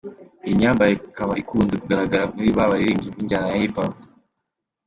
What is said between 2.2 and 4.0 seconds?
mu baririmbyi b’injyana ya Hiphop.